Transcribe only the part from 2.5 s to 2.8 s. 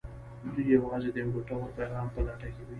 کې وي.